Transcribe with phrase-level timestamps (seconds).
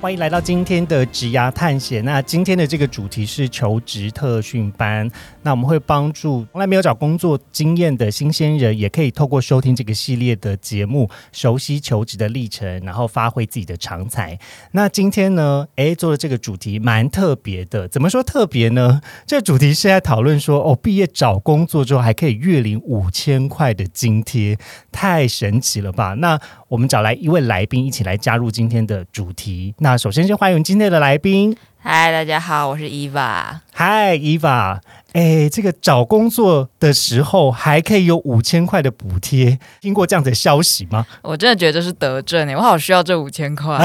[0.00, 2.02] 欢迎来到今天的职涯探险。
[2.06, 5.08] 那今天的这个主题是求职特训班。
[5.42, 14.38] 那我们会帮助从来没有找工作经验的新鲜人，也可以透过收听这个系列的节目，熟悉求职的历程，然后发挥自己的长才。
[14.72, 17.86] 那今天呢，诶，做的这个主题蛮特别的。
[17.86, 19.02] 怎么说特别呢？
[19.26, 24.56] 这个主题是在讨论说，哦，毕业找工作之后还可以月领五千块的津贴，
[24.90, 26.14] 太神奇了吧？
[26.14, 29.74] 那我们找来一位来宾一起来加入今天的主题。
[29.78, 31.56] 那首先先欢迎今天的来宾。
[31.82, 33.60] 嗨，大家好，我是伊娃。
[33.72, 34.80] 嗨，伊娃。
[35.12, 41.06] 哎，这个找工作的时候还可以有五千块的补贴，听过这样的消息吗？
[41.22, 43.78] 我真的觉得这是德政哎，我好需要这五千块。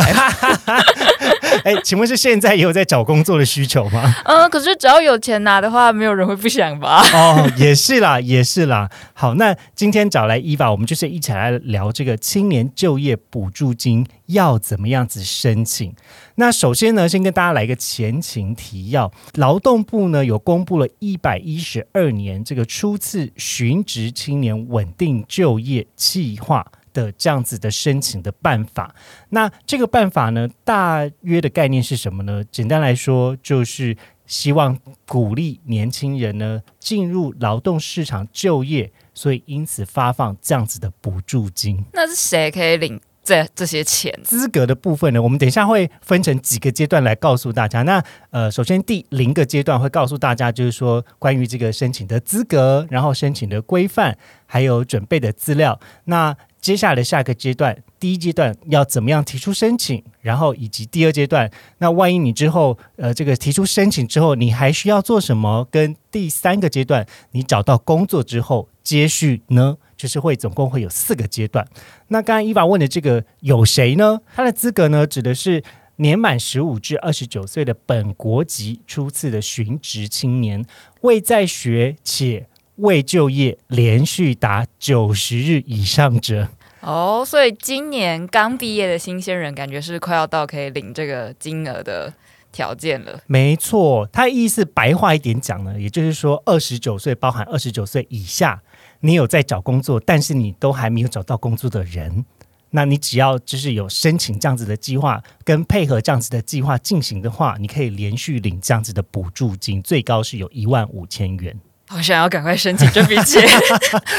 [1.63, 4.15] 哎，请问是现在也有在找工作的需求吗？
[4.25, 7.03] 嗯， 可是只要有钱拿的话，没有人会不想吧？
[7.13, 8.89] 哦，也是啦，也是啦。
[9.13, 15.93] 好，那今天找来伊娃，我们就是一起来聊这个青年就业补助金要怎么样子申请。
[16.35, 26.66] 那首先呢，先跟大家来一个前情提要，劳动部呢有公布了一百一十二年这个初次寻职青年稳定就业计划。
[26.95, 28.95] 的这样子的申请的办法，
[29.29, 32.41] 那这个办法呢，大约的概念是什么呢？
[32.49, 41.83] 简单来说，就是希望鼓励年轻人呢进入劳动市场就业，所以因此发放这样子的补助金。
[41.91, 44.17] 那是谁可以领这这些钱？
[44.23, 47.81] 资格的部分呢，我们等一下会分成几个阶段来告诉大家。
[47.81, 55.79] 那呃，首先第零个阶段会告诉大家，就是说关于这个申请的资格，然后申请的规范，还有准备的资料。
[56.05, 56.35] 那
[56.66, 65.68] 接下来的下个阶段，第一阶段要怎么样提出申请，然后以及第二阶段，那万一你之后呃这个提出申请之后，你还需要做什么？
[65.70, 71.68] 跟第三个阶段，你找到工作之后接续呢，就是会总共会有四个阶段。
[72.08, 74.22] 那刚刚伊娃问的这个有谁呢？
[74.36, 75.64] 他的资格呢，指的是
[75.97, 80.66] 年满十五至二十九岁的本国籍初次的寻职青年，
[81.02, 82.47] 未在学且。
[82.78, 86.50] 未就业连续达九十日以上者
[86.81, 92.14] 哦，所以今年刚毕业的新鲜人感觉是快要到可以领这个金额的
[92.52, 93.19] 条件了。
[93.25, 98.62] 没错，他意思白话一点讲呢，也就是说二十九岁包含二十九岁以下，
[99.00, 102.24] 你有在找工作，但是你都还没有找到工作的人，
[102.69, 111.59] 那你只要就是有申请这样子的计划，跟配合这样子的计划进行的话，你可以连续领这样子的补助金，最高是有一万五千元。
[111.88, 113.47] 好想要赶快申请这笔钱。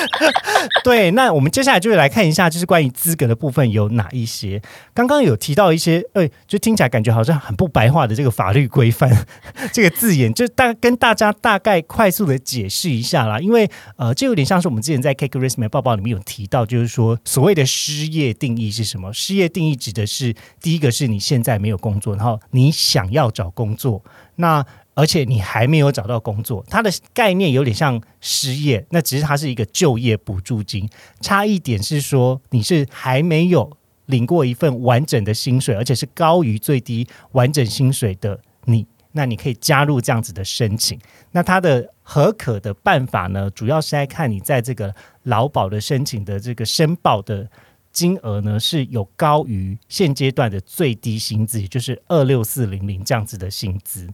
[0.84, 4.62] 对，那我们接下来就是来看一下，就是关于资格的部分有哪一些。
[4.94, 9.10] 刚刚有提到一些，哎，就听起来感觉好像很不白话的这个法律规范
[9.72, 13.41] 这个字眼，就大跟大家大概快速的解释一下啦。
[13.41, 19.12] 因为呃，这有点像是我们之前在 Cake Resume 报报里面有提到，就是说所谓的失业定义是什么？
[19.12, 24.04] 失业定义指的是第一个是你现在没有工作，然后你想要找工作，
[24.37, 24.65] 那。
[24.97, 30.89] 而且你还没有找到工作，它的概念有点像失业，那只是它是一个就业补助金。
[31.21, 33.77] 差一点是说你是还没有
[34.07, 40.99] 领过一份完整的薪水，而且是高于最低完整薪水的你，那你可以加入这样子的申请。
[41.33, 47.51] 那它的合可的办法呢，主要是在看你在这个劳保的申请的这个申报的
[47.93, 54.09] 金额呢，是有高于现阶段的最低薪资，也就是二六四零零这样子的薪资。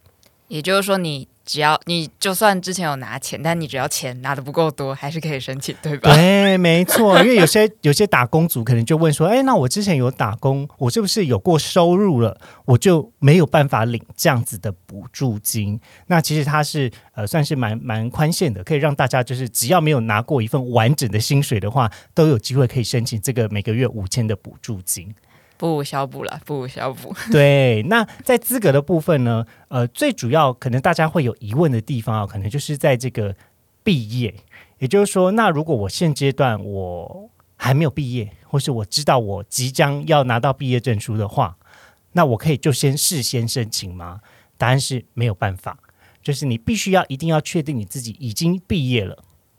[0.53, 6.15] 也就是说，你只要你就算之前有拿钱，但你只要钱拿的不够多，还是可以申请，对吧？
[6.15, 7.19] 对，没错。
[7.23, 25.15] 因为有些 有些打工族可能就问说：“哎，那我之前有打工，我是不是有过收入了，我就没有办法领这样子的补助金？”那其实它是呃，算是蛮蛮宽限的，可以让大家就是只要没有拿过一份完整的薪水的话，都有机会可以申请这个每个月五千的补助金。
[25.63, 27.15] 不小补了，不小补。
[27.31, 29.47] 对，那在资格的部分呢？
[29.69, 33.37] 呃，最主要可能大家会有疑问的地方啊，可能就是在这个
[33.85, 34.35] 毕业，
[34.81, 41.57] 也就是说，那如果我现阶段我还没有毕业，或是我知道我即将要拿到毕业证书的话，
[42.11, 44.21] 那我可以就先事先申请吗？
[44.59, 45.79] 答案是没有办法，
[46.21, 49.17] 就是你必须要一定要确定你自己已经毕业了，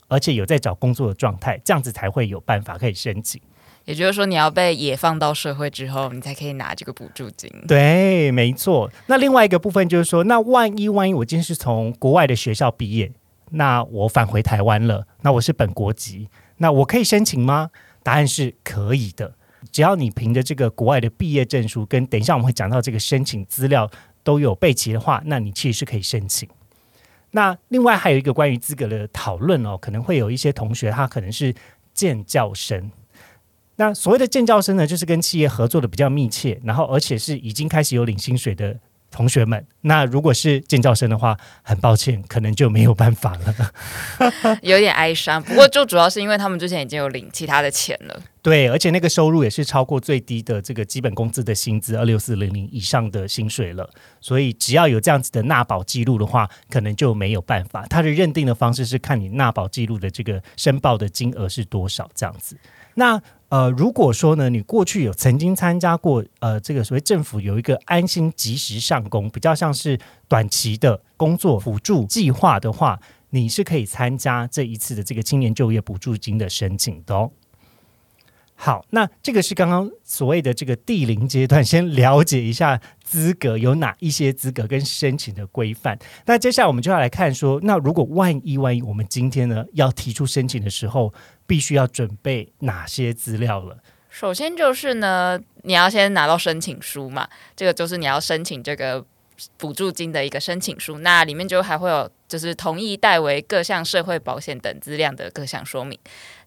[0.08, 3.40] 而且有在找工作的状态，这样子才会有办法可以申请。
[3.84, 7.50] 也就是说，你要被野放到社会之后，你才可以拿这个补助金。
[7.68, 8.90] 对，没错。
[9.06, 13.12] 那另外一个部分就是说，那万一万一我今天是从国外的学校毕业，
[13.50, 17.70] 那我返回台湾了，那我是本国籍，那我可以申请吗？
[18.02, 19.34] 答案是可以的，
[19.70, 23.90] 只要你凭着这个国外的毕业证书，跟等一下我们会讲到这个申请资料
[24.22, 26.48] 都有备齐的话，那你其实是可以申请。
[27.32, 31.54] 那另外还有一个关于资格的讨论哦，可能会有一些同学他可能是
[31.92, 32.90] 建教生。
[33.76, 38.76] 那所谓的建教生呢，就是跟企业合作的比较密切，然后而且是已经开始有领薪水的。
[39.10, 45.40] 同学们，那如果是建教生的话，很抱歉，可能就没有办法了， 有点哀伤。
[45.40, 53.88] 不过，就主要是因为他们之前已经有领其他的钱了，对，而且那个收入也是超过最低的这个基本工资的薪资二六四零零以上的薪水了，
[54.20, 57.86] 所以只要有这样子的纳保记录的话，可能就没有办法。
[57.86, 62.56] 他的认定的方式是看你纳保记录的这个申报的金额是多少，这样子。
[62.94, 72.98] 那呃，如果说呢，你过去有曾经参加过呃，这个所谓政府有一个安心及时上工，比较像是短期的工作辅助计划的话，
[73.30, 77.30] 你是可以参加这一次的这个青年就业补助金的申请的哦。
[78.56, 85.98] 好，那这个是刚刚所谓的这个第零阶段，先了解一下资格有哪一些资格跟申请的规范。
[86.26, 91.12] 那接下来我们就要来看说，那如果万一万一我们今天呢要提出申请的时候，
[91.46, 93.78] 必须要准备哪些资料了？
[94.10, 99.04] 首先就是呢，你要先拿到申请书嘛，这个就是你要申请这个。
[99.58, 105.98] 补助金的一个申请书，那里面就还会有就是同意代为各项社会保险等资料的各项说明。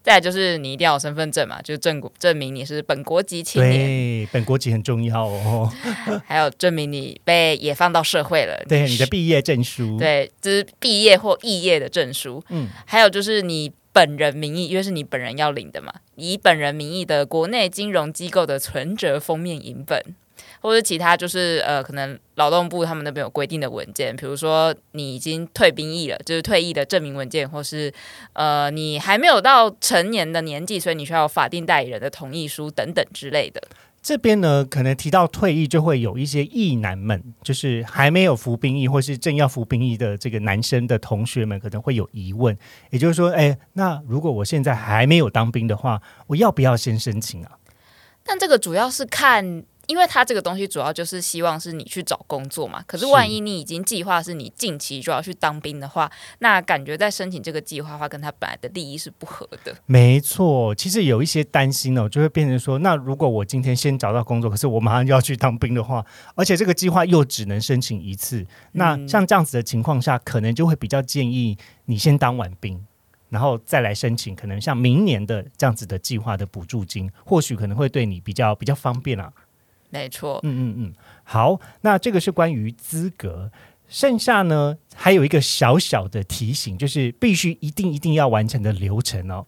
[0.02, 5.70] 再就是你一定要有身份证嘛，就是证证明你是本国籍青年，对，本国籍很重要哦。
[6.24, 12.42] 还有证明你被也放到社会了，对，你的毕业证书，对，就是毕业或肄业的证书。
[12.48, 20.00] 嗯，还有就是你本人名义，因为是你本人要领的嘛，以本人名义的国内金融机构的存折封面影本。
[20.60, 27.92] 或者其他就是呃，可能劳动部他们那边有规定的文件，比如说你已经退兵役了，就是退役的证明文件，或是
[28.34, 33.60] 呃你还没有到成年的年纪，所以你需要法定代理人的同意书等等之类的。
[34.08, 42.56] 这边呢，可能提到退役，就会有一些役男们，就是还没有服兵役或是正要服兵役的这个男生的同学们，可能会有疑问。
[42.88, 47.58] 也就是说，哎，那如果我现在还没有当兵的话，我要不要先申请啊？
[48.24, 49.64] 但这个主要是看。
[49.88, 59.74] 因为他这个东西主要就是希望是你去找工作嘛，可是万一你已经计划是你近期就要去当兵的话，那感觉在申请这个计划的话，跟他本来的利益是不合的。
[59.86, 66.04] 没错，其实有一些担心哦，就会变成说，那如果我今天先找到工作，可是我马上就要去当兵的话，
[66.34, 71.56] 而且这个计划又只能申请一次，那像这样子的情况下，可能就会比较建议
[71.86, 72.84] 你先当完兵，
[73.30, 79.32] 然后再来申请，可能像明年的这样子的计划的补助金，或许可能会对你比较比较方便啊。
[79.90, 80.94] 没错，嗯嗯嗯，
[81.24, 83.50] 好，那这个是关于资格，
[83.88, 89.46] 剩下呢还有一个小小的提醒，就是必须一定一定要完成的流程哦。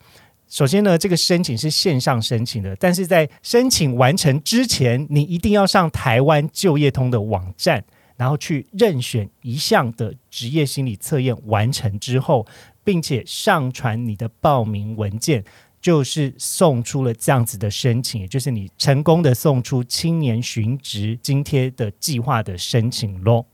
[0.48, 7.84] 首先呢，这个申请是线上申请的，但是在申请完成之前，你一定要上台湾就业通的网站，
[8.16, 12.46] 然后去任选一项的职业心理测验，完成之后，
[12.82, 15.44] 并且上传你的报名文件。
[15.80, 23.46] 就是送出了这样子的申请，也就是你成功的送出青年寻职津贴的计划的申请咯。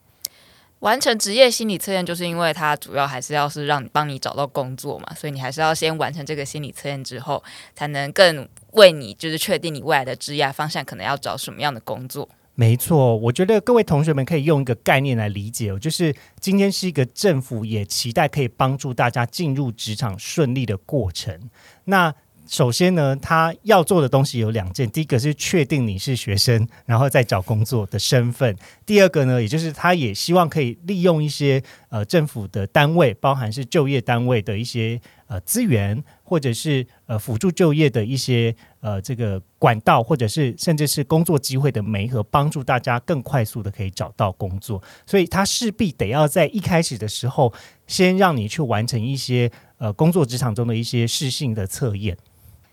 [0.81, 7.43] 完成职业心理测验，就是因为它主要还是要是让你帮你找到工作嘛，所以你还是要先完成这个心理测验之后，
[7.75, 12.29] 才能更为你就是确定你未来的职业方向可能要找什么样的工作。
[12.59, 21.51] 没错，我觉得各位同学们可以用一个概念来理解，就是今天是一个政府也期待可以帮助大家进入职场顺利的过程。
[21.85, 22.15] 那
[22.49, 36.03] 首先呢，他要做的东西有两件，第一个是确定你是学生，然后再找工作的身份；第二个呢，也就是他也希望可以利用一些呃政府的单位，包含是就业单位的一些呃资源。
[36.29, 44.83] 或者是呃辅助就业的一些呃这个管道，或者是甚至是工作机会的媒合，帮助大家更快速的可以找到工作。
[45.07, 47.55] 所以他势必得要在一开始的时候，
[47.87, 49.49] 先让你去完成一些
[49.79, 52.19] 呃工作职场中的一些适性的测验。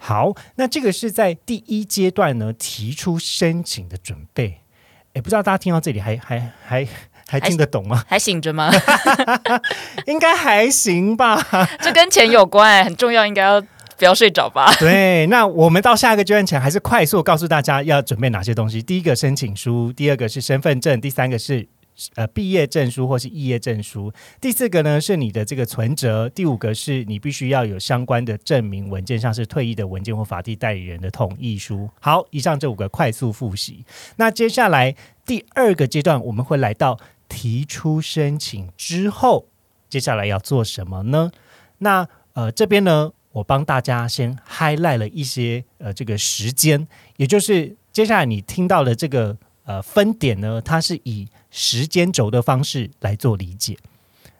[0.05, 4.59] 好，那这个是在第一阶段呢提出申请的准备。
[5.13, 6.87] 哎，不知道大家听到这里还还还。
[7.25, 8.03] 还听得懂吗？
[8.05, 8.69] 还醒着吗？
[10.05, 11.41] 应该还行吧。
[11.81, 13.61] 这跟钱有关，很重要，应该要
[13.97, 14.71] 不要睡着吧？
[14.77, 18.83] 对，那我们到下一个阶段前，还是快速告诉大家要准备哪些东西。
[18.83, 21.65] 第一个申请书，第二个是身份证，第三个是
[22.15, 24.11] 呃毕业证书或是肄业证书。
[24.41, 26.27] 第四个呢是你的这个存折。
[26.29, 31.89] 第五个是你必须要有相关的证明文件，像是退役的文件或法定代理人的同意书。
[31.99, 33.85] 好，以上这五个快速复习。
[34.17, 34.95] 那接下来
[35.25, 39.47] 第二个阶段，我们会来到提出申请之后，
[39.89, 41.31] 接下来要做什么呢？
[41.79, 53.77] 那呃这边呢，我帮大家先 highlight 了一些呃这个时间，也就是接下来你听到的这个呃分点呢，它是以时间轴的方式来做理解。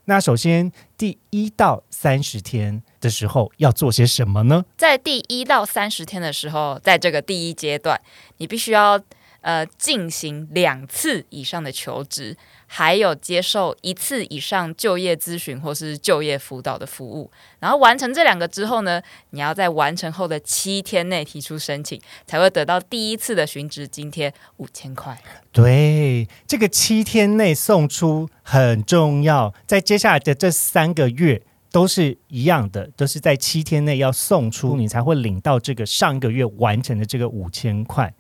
[0.06, 4.66] 那首先第一到三十天的时候要做些什么呢？
[4.76, 8.02] 在第一到三十天的时候，在这个第一阶段，
[8.38, 9.00] 你必须要。
[9.44, 12.36] 呃，进行两次以上的求职，
[12.66, 25.22] 还有接受一次以上就业咨询或是就业辅导的服务，然后完成这两个之后呢，你要在完成后的七天内提出申请，才会得到第一次的寻职津贴五千块。
[25.52, 38.14] 对，这个七天内送出很重要，在接下来的这三个月都是一样的，都是在七天内要送出，你才会领到这个上个月完成的这个五千块。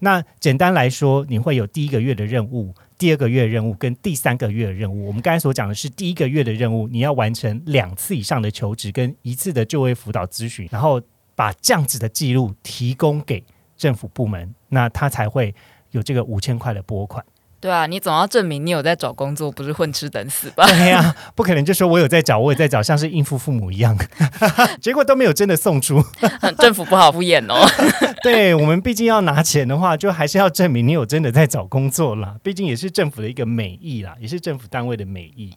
[0.00, 5.06] 那简单来说，你会有第一个月的任务、第二个月任务跟第三个月的任务。
[5.06, 11.00] 我们刚才所讲的是第一个月的任务，你要完成两次以上的求职跟一次的就业辅导咨询，然后
[11.34, 13.42] 把这样子的记录提供给
[13.76, 15.54] 政府部门，那他才会
[15.90, 17.24] 有这个五千块的拨款。
[17.60, 20.64] 对啊，你总要证明你有在找工作，不是混吃等死吧？
[20.66, 23.96] 对呀，不可能就说我有在找，我也在找，像是应付父母一样，
[24.80, 26.00] 结果都没有真的送出。
[26.58, 27.68] 政府不好敷衍哦。
[28.22, 32.36] 对我们毕竟要拿钱的话，就还是要证明你有真的在找工作啦。
[32.44, 35.52] 毕竟也是政府的一个美意啦，也是政府单位的美意。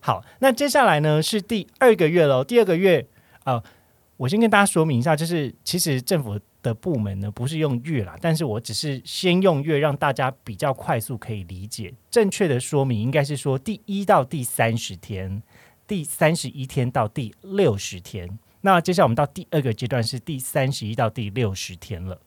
[0.00, 2.42] 好，那接下来呢是第二个月喽。
[2.42, 3.06] 第二个月
[3.44, 3.62] 啊，
[4.16, 6.40] 我先跟大家说明一下，就是其实政府。
[6.62, 11.92] 的部门呢，不是用月啦，但是我只是先用月，让大家比较快速可以理解。
[12.10, 15.42] 正确的说明应该是说第一到第三十天，
[15.86, 18.38] 第三十一天到第六十天。
[18.60, 22.20] 那接下来我们到第二个阶段是第三十一到第六十天了。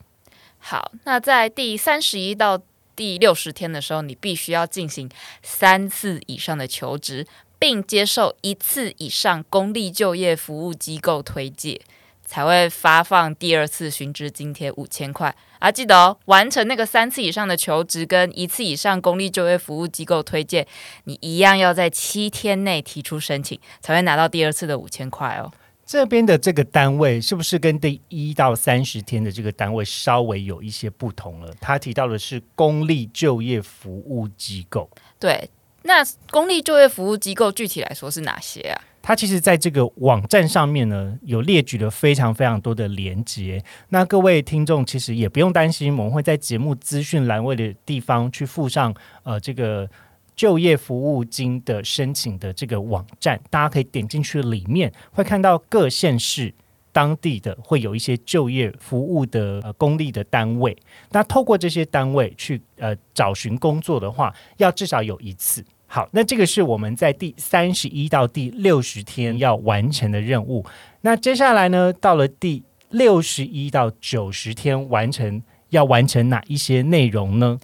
[0.58, 2.62] 好，那在第三十一到
[2.94, 5.10] 第六十天的时候，你必须要进行
[5.42, 7.26] 三次以上的求职，
[7.58, 11.80] 并接受一次以上公立就业服务机构推荐。
[12.26, 15.72] 才会发放第二次寻职津贴五千块啊！
[15.72, 20.66] 记得哦，完成那个三次以上的求职跟一次以上公立就业服务机构推荐，
[21.06, 25.52] 你一样要在七天内提出申请，才会拿到第二次的五千块哦。
[25.86, 31.54] 这边的这个单位是不是跟第一到三十天的这个单位稍微有一些不同了？
[31.62, 34.90] 他提到的是公立就业服务机构。
[35.20, 35.48] 对，
[35.84, 38.82] 那公立就业服务机构具体来说是哪些啊？
[39.08, 43.64] 它其实在这个网站上面呢，有列举了非常非常多的连接。
[43.90, 49.88] 那各位听众其实也不用担心，我们会在节目资讯栏位的地方去附上呃这个
[50.36, 56.52] 就业服务金的申请的这个网站，大家可以点进去里面，会看到各县市
[56.92, 60.76] 当地的会有一些就业服务的呃公立的单位。
[61.12, 65.64] 那透过这些单位去呃找寻工作的话，要至少有一次。
[65.96, 70.66] 好，那这个是我们在第三十一到第六十天要完成的任务。
[71.04, 77.58] 那接下来呢，到了第六十一到九十天完成，要完成哪一些内容呢？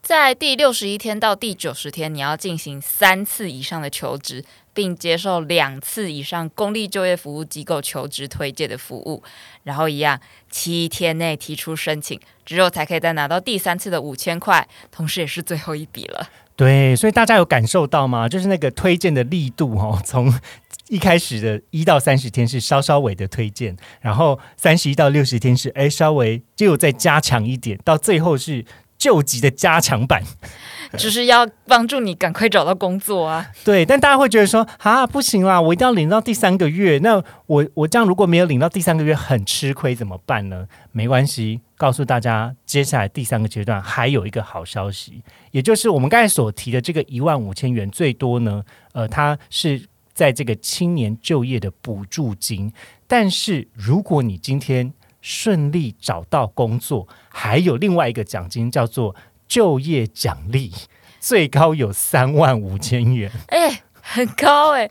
[0.00, 9.22] 在第六十一天到第九十天，你要进行三次以上的求职，并接受两次以上公立就业服务机构求职推荐的服务，
[9.64, 10.18] 然后一样
[10.50, 16.30] 七天内提出申请，之后才可以再拿到第三次的五千块，同时也是最后一笔了。
[16.58, 18.28] 对，所以大家有感受到吗？
[18.28, 20.30] 就是那个推荐的力度哦，从
[20.88, 28.66] 一开始的一到三十天是稍稍微的推荐，然后三十一到六十天是哎稍微就再加强一点，到最后是。
[28.98, 30.24] 救急的加强版，
[30.96, 33.46] 就是要帮助你赶快找到工作啊！
[33.64, 36.98] 对，但大家会觉得说啊，不行啦，我一定要领到第三个月。
[37.02, 40.66] 那我我这样如果没有领到第三个月，很吃亏，怎么办呢？
[40.92, 52.72] 没关系，告诉大家，接下来第三个阶段还有一个好消息，也就是我们刚才所提的这个一万五千元，最多呢，呃，它是在这个青年就业的补助金。
[53.06, 59.14] 但是如果你今天顺利找到工作，还有另外一个奖金叫做
[59.48, 60.72] 就业奖励，
[61.18, 63.30] 最高有三万五千元。
[63.46, 64.90] 哎，很高哎，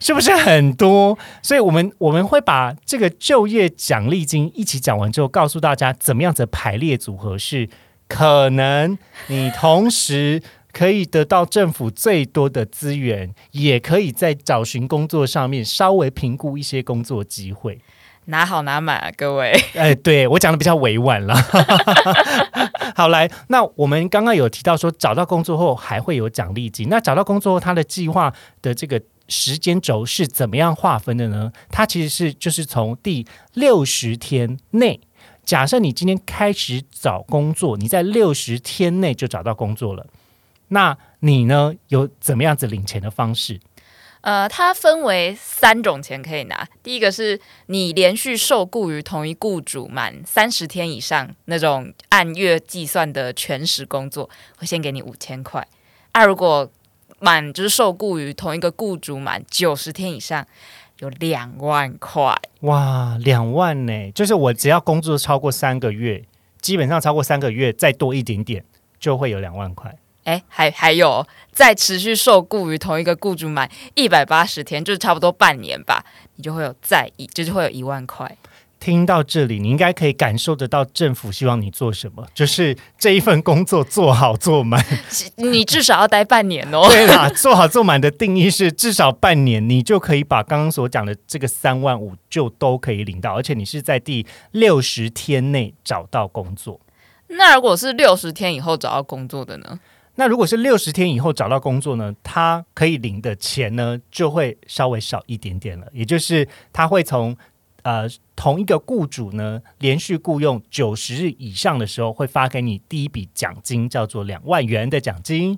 [0.00, 1.18] 是不是很多？
[1.42, 7.68] 所以，我们我们会把这个就业奖励金一起讲完之后，告诉大家怎么样子排列组合是
[8.08, 8.96] 可能
[9.26, 17.80] 你同时可以得到政府最多的资源，也可以在找寻工作上面稍微评估一些工作机会。
[18.26, 19.52] 拿好拿满啊，各位。
[19.74, 21.34] 哎，对我讲的比较委婉了。
[22.94, 26.88] 好，来，那我们刚刚有提到说，找到工作后还会有奖励金。
[26.88, 31.52] 那找到工作后，他的计划的这个时间轴是怎么样划分的呢？
[31.68, 35.00] 它其实是就是从第六十天内，
[35.44, 40.06] 假设你今天开始找工作，你在六十天内就找到工作了，
[40.68, 43.60] 那你呢有怎么样子领钱的方式？
[44.26, 46.66] 呃，它分为三种钱可以拿。
[46.82, 55.64] 第一个是你连续受雇于同一雇主满三十天以上，那种按月计算的全时工作，会先给你五千块。
[56.10, 56.68] 啊，如果
[57.20, 60.44] 满就是受雇于同一个雇主满九十天以上，
[60.98, 62.34] 有两万块。
[62.62, 64.10] 哇，两万呢！
[64.10, 66.24] 就是我只要工作超过三个月，
[66.60, 68.64] 基本上超过三个月再多一点点，
[68.98, 69.96] 就会有两万块。
[70.26, 76.04] 哎，还还有，再持续受雇于同一个雇主满一百八十天，就是差不多半年吧，
[76.34, 78.36] 你就会有再一，就是会有一万块。
[78.80, 84.84] 听到这里，你应该可以感受得到政府希望你做什么， 就是这一份工作做好做满，
[85.36, 86.86] 你至少要待半年哦。
[86.90, 96.80] 对啦，做好做满的定义是至少半年，你就可以把刚刚所讲的这个三万五就都可以领到，而且你是在第六十天内找到工作。
[97.28, 99.80] 那如果是六十天以后找到工作的呢？
[100.16, 105.86] 那如果是六十天以后找到工作呢，他可以领的钱呢就会稍微少一点点了。
[105.92, 107.36] 也就是他会从
[107.82, 115.56] 呃同一个雇主呢连续雇佣九十日以上的时候，会发给你第一笔奖金，叫做两万元的奖金。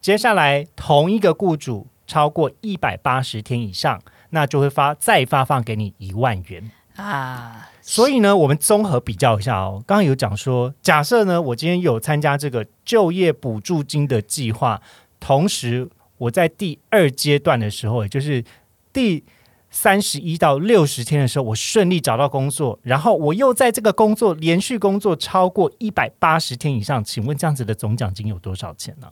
[0.00, 7.69] 接下来同一个雇主超过一百八十天以上，那就会发再发放给你一万元啊。
[7.82, 9.82] 所以呢，我们综合比较一下哦。
[9.86, 14.80] 刚刚有讲说，假设呢，我今天有参加这个就业补助金的计划，
[15.18, 18.44] 同时我在第二阶段的时候，也就是
[18.92, 19.24] 第
[19.70, 29.10] 三十一到六十天的时候，我顺利找到工作，然后我又在这个工作连续工作超过一百八十天以上，请问这样子的总奖金有多少钱呢？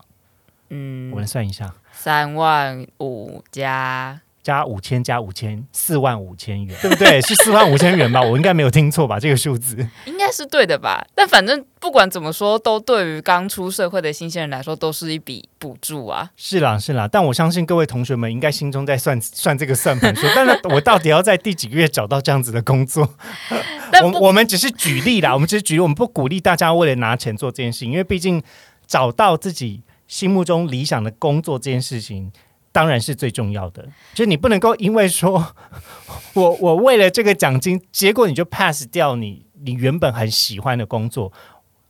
[0.71, 4.21] 嗯，我们算一下，三万五加。
[4.43, 7.21] 加五千加五千，四万五千元，对不对？
[7.23, 8.23] 是四万五千元吧？
[8.23, 9.21] 我应该没有听错吧？
[9.21, 9.77] 这个数字
[10.07, 11.07] 应该是对的吧？
[11.15, 16.31] 但反正不管怎么说，都对于刚出社会的新鲜人来说，都是一笔补助啊。
[16.37, 17.07] 是啦，是啦。
[17.07, 23.15] 但我相信各位同学们应该心中在算算这个算盘，说，但是我到底要在第几个月找到这样子的工作？
[24.03, 28.43] 我我们只是举例啦，我们只是举例，我们不鼓励大家为了拿钱做这件事情，因为毕竟
[28.87, 32.33] 找到自己心目中理想的工作这件事情。
[32.79, 33.83] 当然是最重要的，
[34.15, 35.53] 就是你不能够因为说
[36.35, 41.33] 我我为了这个奖金，结果你就 pass 掉你你原本很喜欢的工作。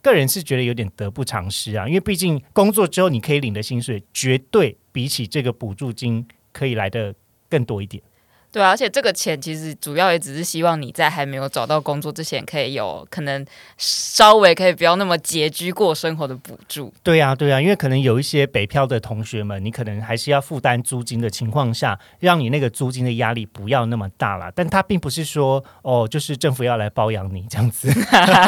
[0.00, 7.14] 个人是觉得有点得不偿失啊，因为毕竟工作之后你可以领的薪水，绝对比起这个补助金可以来的
[7.50, 8.02] 更多一点。
[8.50, 13.44] 对啊，而且这个钱其实主要也只是希望你在还没有找到工作之前，可以有可能
[13.76, 16.92] 稍微可以不要那么拮据过生活的补助。
[17.02, 24.50] 对呀，对呀，因为可能有一些北漂的同学们，你可能还是要负担租金的情况下，让你那个租金的压力不要那么大了。
[24.54, 27.92] 但他并不是说哦，就是政府要来包养你这样子，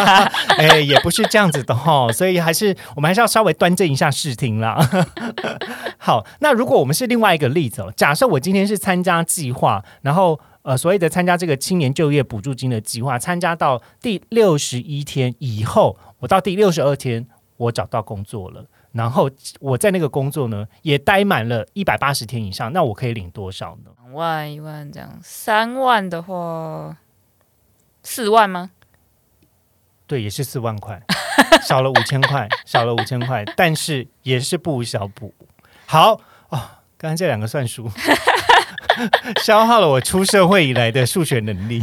[0.56, 2.10] 哎，也不是这样子的哈。
[2.10, 4.80] 所以还是我们还是要稍微端正一下视听啦。
[5.98, 9.84] 好，那如果我们是另外一个例子哦，假设我今天是参加计划。
[10.02, 17.26] 然后，呃，所谓的参加这个青年就业补助金的计划，参加到第六十一天以后，我到第六十二天，
[17.56, 18.66] 我找到工作了。
[18.92, 23.90] 然后我在那个工作呢，也待满了一百八十天以上，那我可以领多少呢？
[24.02, 26.96] 两万、一万这样，三万的话，
[28.02, 28.72] 四万吗？
[30.08, 31.00] 对，也是四万块，
[31.62, 35.32] 少了五千块，少了五千块，但是也是不小补。
[35.86, 37.88] 好啊，刚刚这两个算数。
[39.42, 41.82] 消耗了我出社会以来的数学能力，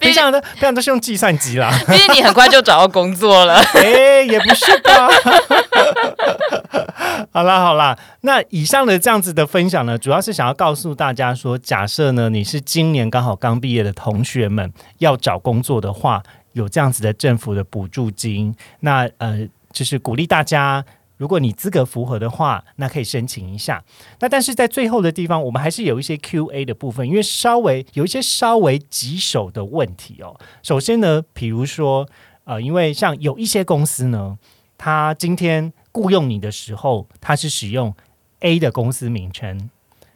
[0.00, 1.70] 平常的非常都是用计算机啦。
[1.86, 5.08] 毕竟你很快就找到工作了， 哎，也不是吧？
[7.32, 20.84] 好啦好啦，那以上的这样子的分享呢，主要是想要告诉大家说，假设呢你是今年刚好刚毕业的同学们要找工作的话，有这样子的政府的补助金，那呃就是鼓励大家。
[21.16, 23.84] 如果你资格符合的话，那可以申请一下。
[24.20, 30.38] 那但是在最后的地方，我们还是有一些 Q&A 的部分，因为稍微有一些稍微棘手的问题哦。
[30.62, 32.08] 首先呢，比如说
[32.44, 34.38] 呃，因为像有一些公司呢，
[34.76, 37.94] 他今天雇佣你的时候，他是使用
[38.40, 39.70] A 的公司名称，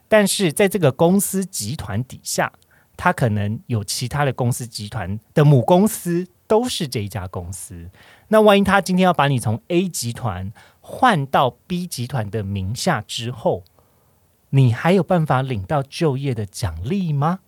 [0.07, 2.53] 但是在这个公司集团底下，
[2.97, 7.89] 他可能有其他的公司集团的母公司都是这一家公司。
[8.29, 10.53] 那万一他今天要把你从 A 集团
[10.93, 13.63] 换到 B 集团的名下之后，
[14.51, 17.39] 你还有办法领到就业的奖励吗？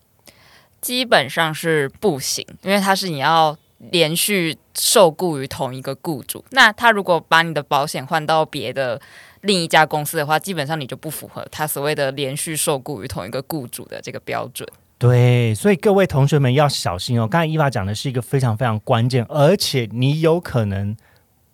[0.80, 3.58] 基本上是不行，因为它是你要
[3.90, 6.44] 连续受雇于同一个雇主。
[6.52, 9.00] 那他如果把你的保险换到别的
[9.40, 14.68] 另一家公司的话，基本上你就不符合他所谓的连续受雇于同一个雇主的这个标准。
[14.98, 17.26] 对，所以各位同学们要小心哦。
[17.26, 20.96] 刚才伊娃讲的是一个非常非常关键，而且你有可能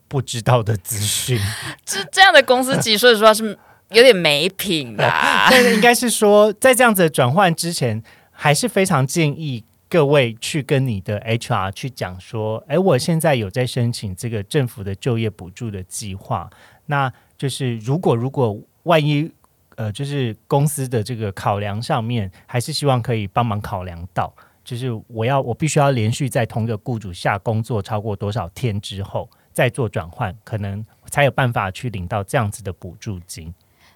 [0.09, 1.38] 不知道的资讯。
[1.87, 3.57] 这这样的公司，其实说实话是
[3.90, 5.05] 有点没品的。
[5.51, 8.03] 但是应该是说，在这样子的转换之前。
[8.40, 16.49] 还是非常建议各位去跟你的 HR 去讲说，哎，我现在有在申请这个政府的就业补助的计划，
[16.87, 19.29] 那就是如果如果万一
[19.75, 24.33] 呃，就是公司的这个考量上面，还是希望可以帮忙考量到，
[24.64, 33.53] 就是我要我必须要连续在同一个雇主下工作超过多少天之后再做转换，可能才有办法去领到这样子的补助金。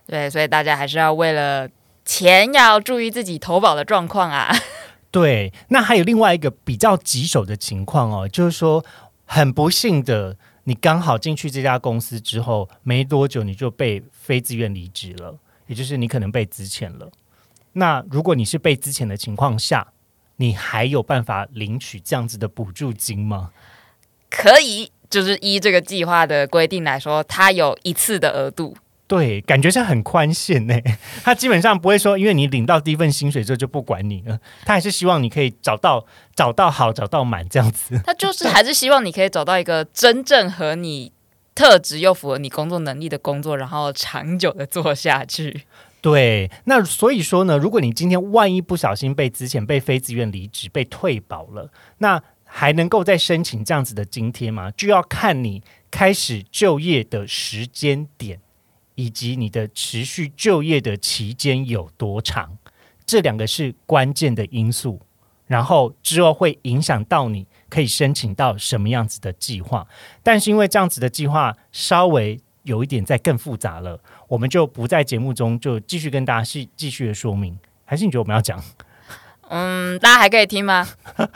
[0.06, 1.68] 对，所以大家还是要为了。
[2.04, 4.52] 钱要注意自己投保的状况啊。
[5.12, 8.84] 对，那还有另外一个比较棘手的情况哦，就是说
[9.24, 17.08] 很不幸的，你刚好进去这家公司之后没多久，你就被非自愿离职了，也就是你可能被资遣了。
[17.74, 19.92] 那如果你是被资遣的情况下，
[20.38, 23.52] 你还有办法领取这样子的补助金吗？
[24.28, 28.74] 可以，就是依这个计划的规定来说，它有一次的额度。
[29.06, 30.74] 对，感觉是很宽限呢。
[31.22, 34.38] 他基本上不会说，因为你领到第一份薪水之后就不管你了。
[34.64, 38.00] 他还是希望你可以找到找到好，找到满这样子。
[38.06, 41.12] 他就是还是希望你可以找到一个真正和你
[41.54, 45.64] 特质又符合你工作能力的工作，然后长久的做下去。
[46.00, 52.20] 对，那所以说呢，如果你今天万一不小心被之前被非自愿离职、被退保了，那
[52.54, 54.70] 还能够再申请这样子的津贴吗？
[54.72, 58.38] 就要看你开始就业的时间点。
[58.94, 62.58] 以及你的持续就业的期间有多长，
[63.06, 65.00] 这两个是关键的因素。
[65.46, 69.88] 然后之后会影响到你可以申请到什么样子的计划。
[70.22, 77.58] 但是因为这样子的计划稍微有一点在更复杂了，我们就不在节目中就继续跟大家是继续的说明。
[77.86, 78.62] 还是你觉得我们要讲？
[79.54, 80.88] 嗯，大家还可以听吗？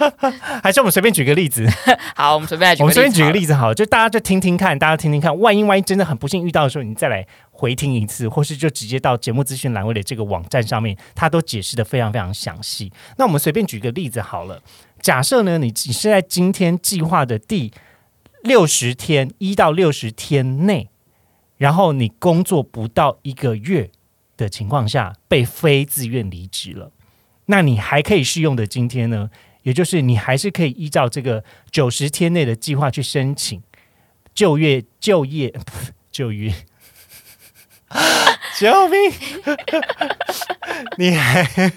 [0.64, 1.68] 还是我们随便举个例子？
[2.16, 2.83] 好，我们随便举。
[2.83, 12.90] 我们随便举个例子，好，就大家就听听看，大家听听看，万一万一真的很不幸遇到的时候，你再来回听一次，或是就直接到节目资讯栏位的这个网站上面，它都解释的非常非常详细。
[13.18, 14.62] 那我们随便举个例子好了，
[15.02, 17.70] 假设呢，你你是在今天计划的第
[18.42, 20.88] 六十天一到六十天内，
[21.59, 23.90] 然后你工作不到一个月
[24.38, 26.92] 的情况下，被非自愿离职了。
[27.47, 29.31] 那你还可以适用的津贴呢？
[29.63, 33.61] 也就是你还是可以依照这个九十天内的计划去申请
[34.33, 35.53] 就业、就业、
[36.13, 36.55] 就业。
[38.59, 38.99] 救命！
[40.99, 41.73] 你还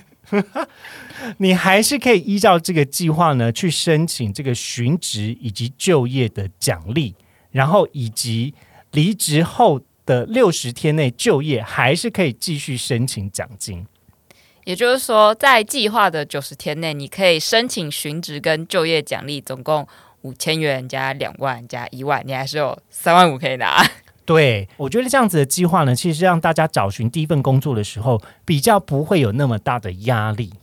[1.37, 7.15] 你还是可以依照这个计划呢去申请这个寻职以及就业的奖励，
[7.51, 8.55] 然后以及
[8.91, 13.85] 离职后的六十天内就业，还是可以继续申请奖金。
[14.69, 19.87] 也就是说，在计划的九十天内，你可以申请寻职跟就业奖励，总共
[20.21, 23.83] 五千元加两万加一万，你还是有三万五可以拿。
[24.25, 30.53] 对，我觉得这样子的计划呢，其实让大家找寻第一份工作的时候，比较不会有那么大的压力。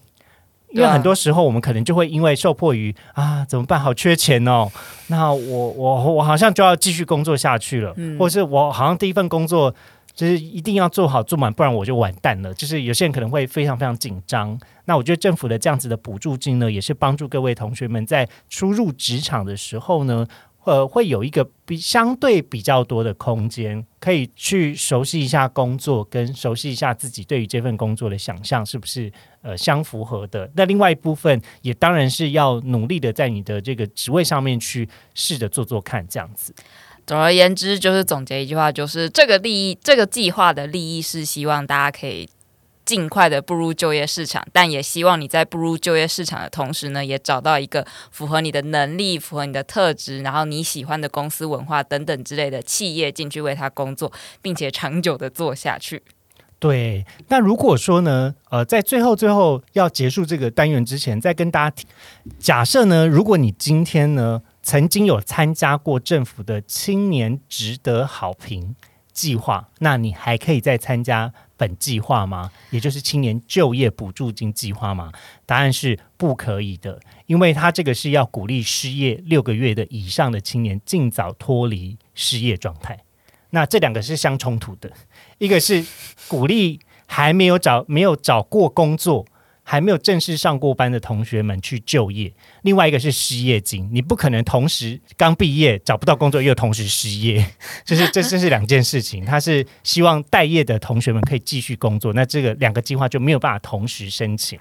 [0.71, 3.81] 因为很多时候，我们可能就会因为受迫于啊，怎么办？
[3.81, 4.71] 好缺钱哦，
[5.09, 9.75] 那我我我好像就要继续工作下去了，嗯或者是我好像第一份工作。
[10.16, 12.52] 就是一定要做好做满，不然我就完蛋了。
[12.55, 14.59] 就是有些人可能会非常非常紧张。
[14.87, 20.26] 那我觉得政府的这样子的补助金呢，也是帮助各位同学们在初入职场的时候呢，
[20.64, 30.50] 呃，会有一个比相对比较多的空间，可以去熟悉一下工作，跟熟悉一下自己对于这份工作的想象是不是呃相符合的。
[30.55, 36.55] 那另外一部分也当然是要努力的在你的这个职位上面去试着做做看，这样子。
[37.07, 42.29] 总而言之，就是总结一句话，就是这个利益，这个计划的利益是希望大家可以
[42.85, 54.11] 尽快的步入就业市场，但也希望你在步入就业市场的同时呢，也找到一个符合你的能力、符合你的特质，然后你喜欢的公司文化等等之类的企业进去为他工作，
[54.42, 56.03] 并且长久的做下去。
[56.59, 61.77] 对，那如果说呢，呃，在最后最后要结束这个单元之前，再跟大家
[62.40, 64.42] 假设呢，如果你今天呢。
[64.66, 68.74] 曾经有参加过政府的青年值得好评
[69.12, 72.50] 计划，那你还可以再参加本计划吗？
[72.70, 75.12] 也就是青年就业补助金计划吗？
[75.46, 82.98] 答案是不可以的，因为它这个是要鼓励失业六个月的以上的青年尽早脱离失业状态。
[83.50, 84.90] 那这两个是相冲突的，
[85.38, 85.87] 一个是
[86.26, 89.24] 鼓励还没有找没有找过工作
[89.68, 97.44] 还没有正式上过班的同学们去就业，另外一个是失业金，你不可能同时刚毕业找不到工作又同时失业，
[97.85, 99.24] 就是这这是两件事情。
[99.24, 104.57] 他是希望待业的同学们可以继续工作，那这个两个计划就没有办法同时申请。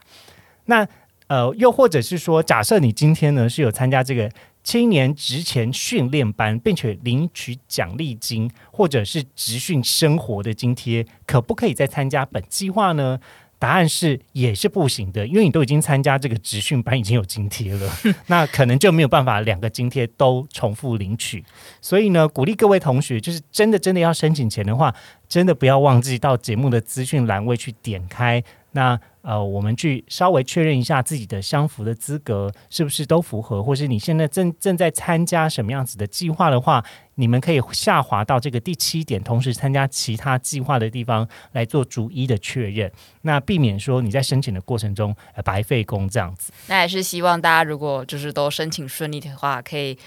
[0.65, 0.88] 那
[1.28, 4.32] 呃，又或者是说，假设你今天呢是有参加这个
[4.63, 13.20] 青年职前训练班，并且领取奖励金或者是职训生活的津贴，可不可以再参加本计划呢？
[13.58, 17.91] 答案是也是不行的，因为你都已经参加这个职训班，已经有津贴了，
[18.28, 21.44] 那可能就没有办法两个津贴都重复领取。
[21.82, 24.94] 所以呢，鼓励各位同学，就是真的真的要申请钱的话，
[25.28, 29.00] 真的不要忘记到节目的资讯栏位去点开那。
[29.28, 42.91] 呃，我们去稍微确认一下自己的相符的资格是不是都符合，或是你现在正正在参加什么样子的计划的话，你们可以下滑到这个第七点，同时参加其他计划的地方来做逐一的确认，
[43.23, 46.51] 那避免说你在申请的过程中白费工这样子。
[46.67, 49.97] 那也是希望大家如果就是都申请顺利的话，可以。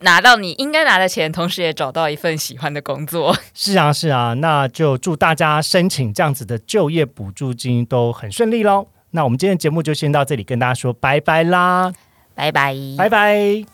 [0.00, 3.34] 拿到你应该拿的钱，同时也找到一份喜欢的工作。
[3.54, 8.88] 是啊，是啊，那就祝大家申请这样子的就业补助金都很顺利喽。
[9.12, 11.92] 那我们今天的节目就先到这里，跟大家说拜拜啦，
[12.34, 13.73] 拜拜，拜拜。